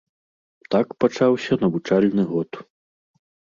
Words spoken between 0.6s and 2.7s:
Так пачаўся навучальны год.